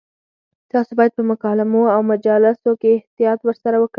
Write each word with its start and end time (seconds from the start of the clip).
تاسو 0.71 0.91
باید 0.99 1.11
په 1.17 1.23
مکالمو 1.31 1.83
او 1.95 2.01
مجالسو 2.11 2.71
کې 2.81 2.91
احتیاط 2.97 3.39
ورسره 3.45 3.75
وکړئ. 3.77 3.89